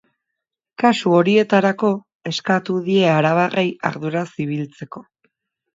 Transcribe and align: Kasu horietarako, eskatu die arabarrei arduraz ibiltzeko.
Kasu 0.83 1.13
horietarako, 1.17 1.91
eskatu 2.33 2.81
die 2.89 3.07
arabarrei 3.19 3.67
arduraz 3.93 4.29
ibiltzeko. 4.47 5.09